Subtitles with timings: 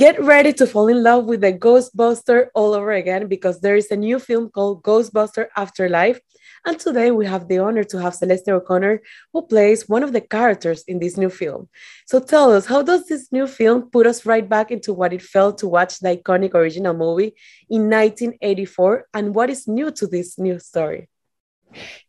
[0.00, 3.90] Get ready to fall in love with the Ghostbuster all over again because there is
[3.90, 6.18] a new film called Ghostbuster Afterlife.
[6.64, 9.02] And today we have the honor to have Celeste O'Connor,
[9.34, 11.68] who plays one of the characters in this new film.
[12.06, 15.20] So tell us, how does this new film put us right back into what it
[15.20, 17.34] felt to watch the iconic original movie
[17.68, 19.04] in 1984?
[19.12, 21.10] And what is new to this new story?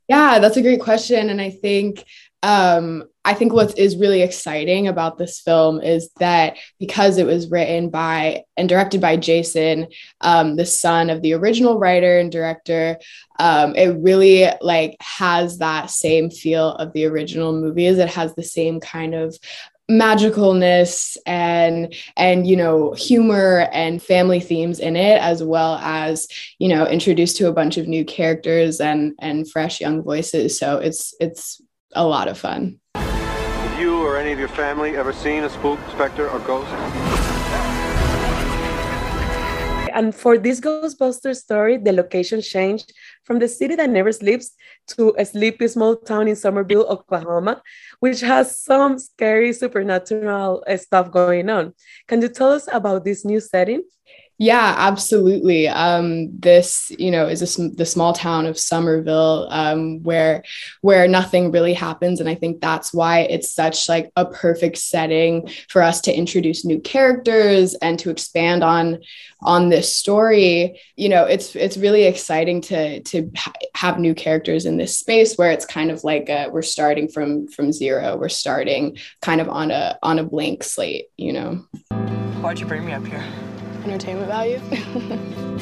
[0.07, 1.29] Yeah, that's a great question.
[1.29, 2.03] And I think
[2.43, 7.51] um, I think what is really exciting about this film is that because it was
[7.51, 9.87] written by and directed by Jason,
[10.21, 12.97] um, the son of the original writer and director,
[13.39, 17.99] um, it really like has that same feel of the original movies.
[17.99, 19.37] It has the same kind of
[19.91, 26.27] magicalness and and you know humor and family themes in it as well as
[26.59, 30.57] you know introduced to a bunch of new characters and and fresh young voices.
[30.57, 31.61] So it's it's
[31.93, 32.79] a lot of fun.
[32.95, 36.71] Have you or any of your family ever seen a spook specter or ghost
[39.93, 44.51] and for this Ghostbuster story, the location changed from the city that never sleeps
[44.87, 47.61] to a sleepy small town in Summerville, Oklahoma,
[47.99, 51.73] which has some scary supernatural uh, stuff going on.
[52.07, 53.83] Can you tell us about this new setting?
[54.41, 55.67] Yeah, absolutely.
[55.67, 60.41] Um, this, you know, is a, the small town of Summerville, um, where
[60.81, 65.47] where nothing really happens, and I think that's why it's such like a perfect setting
[65.69, 69.01] for us to introduce new characters and to expand on
[69.41, 70.81] on this story.
[70.95, 75.35] You know, it's it's really exciting to to ha- have new characters in this space
[75.35, 78.17] where it's kind of like a, we're starting from from zero.
[78.17, 81.09] We're starting kind of on a on a blank slate.
[81.15, 81.65] You know.
[82.41, 83.23] Why'd you bring me up here?
[83.85, 84.59] Entertainment value.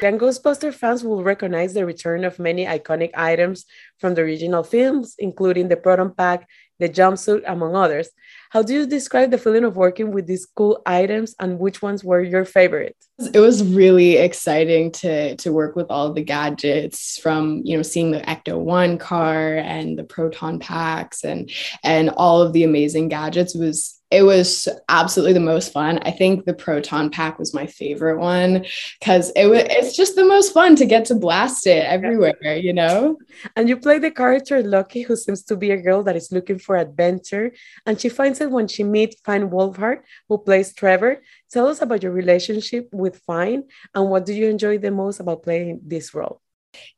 [0.00, 3.64] Then Ghostbuster fans will recognize the return of many iconic items
[3.98, 6.46] from the original films, including the proton pack,
[6.78, 8.10] the jumpsuit, among others.
[8.50, 12.04] How do you describe the feeling of working with these cool items and which ones
[12.04, 12.96] were your favorite?
[13.32, 18.10] It was really exciting to to work with all the gadgets from, you know, seeing
[18.10, 21.50] the Ecto 1 car and the proton packs and
[21.82, 25.98] and all of the amazing gadgets was it was absolutely the most fun.
[25.98, 28.64] I think the proton pack was my favorite one
[28.98, 32.72] because it was it's just the most fun to get to blast it everywhere, you
[32.72, 33.18] know.
[33.56, 36.58] And you play the character Lucky, who seems to be a girl that is looking
[36.58, 37.52] for adventure,
[37.84, 40.00] and she finds it when she meets Finn Wolfhard,
[40.30, 41.20] who plays Trevor.
[41.50, 45.42] Tell us about your relationship with Finn and what do you enjoy the most about
[45.42, 46.40] playing this role?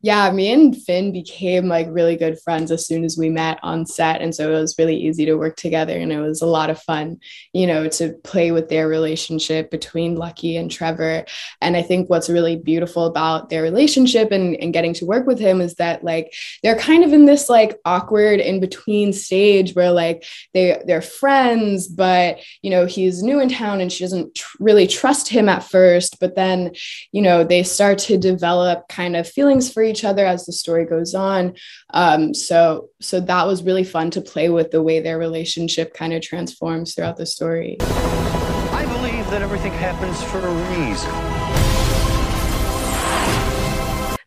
[0.01, 3.85] Yeah, me and Finn became like really good friends as soon as we met on
[3.85, 4.23] set.
[4.23, 5.97] And so it was really easy to work together.
[5.97, 7.19] And it was a lot of fun,
[7.53, 11.25] you know, to play with their relationship between Lucky and Trevor.
[11.61, 15.39] And I think what's really beautiful about their relationship and, and getting to work with
[15.41, 19.91] him is that like they're kind of in this like awkward in between stage where
[19.91, 20.25] like
[20.55, 24.87] they they're friends, but you know, he's new in town and she doesn't tr- really
[24.87, 26.21] trust him at first.
[26.21, 26.73] But then,
[27.13, 30.85] you know, they start to develop kind of feelings for each other as the story
[30.85, 31.55] goes on.
[31.95, 36.13] Um, so so that was really fun to play with the way their relationship kind
[36.13, 37.77] of transforms throughout the story.
[37.81, 41.39] I believe that everything happens for a reason.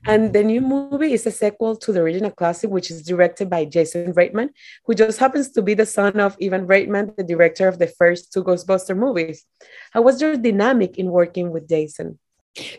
[0.05, 3.65] And the new movie is a sequel to the original classic, which is directed by
[3.65, 4.49] Jason Reitman,
[4.85, 8.33] who just happens to be the son of Ivan Reitman, the director of the first
[8.33, 9.45] two Ghostbuster movies.
[9.91, 12.17] How was your dynamic in working with Jason?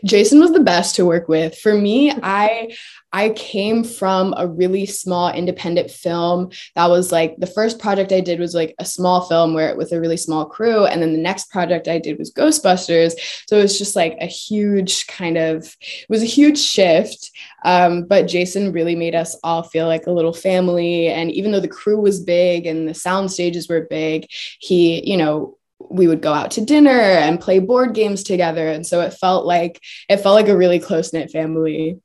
[0.05, 1.57] Jason was the best to work with.
[1.57, 2.75] For me, I
[3.11, 6.49] I came from a really small independent film.
[6.75, 9.91] That was like the first project I did was like a small film where with
[9.91, 13.13] a really small crew and then the next project I did was Ghostbusters.
[13.47, 17.31] So it was just like a huge kind of it was a huge shift.
[17.65, 21.59] Um, but Jason really made us all feel like a little family and even though
[21.59, 24.27] the crew was big and the sound stages were big,
[24.59, 25.57] he, you know,
[25.89, 29.45] we would go out to dinner and play board games together and so it felt
[29.45, 31.99] like it felt like a really close knit family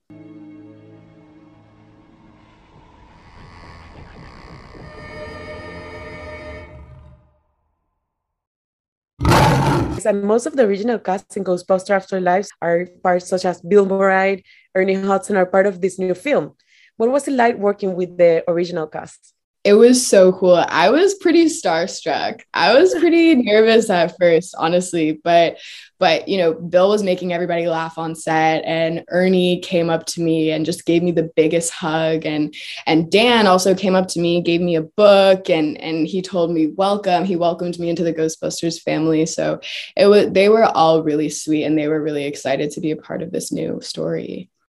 [10.09, 14.43] and most of the original cast in Ghostbuster Afterlives are parts such as Bill Murray,
[14.75, 16.55] Ernie Hudson are part of this new film.
[16.97, 19.35] What was it like working with the original cast?
[19.69, 20.65] It was so cool.
[20.67, 22.41] I was pretty starstruck.
[22.55, 25.59] I was pretty nervous at first, honestly, but
[25.99, 30.23] but you know, Bill was making everybody laugh on set and Ernie came up to
[30.23, 32.55] me and just gave me the biggest hug and
[32.87, 36.51] and Dan also came up to me, gave me a book and and he told
[36.51, 37.27] me welcome.
[37.27, 39.27] He welcomed me into the Ghostbusters family.
[39.27, 39.61] So
[39.99, 42.97] it was they were all really sweet and they were really excited to be a
[42.97, 44.49] part of this new story.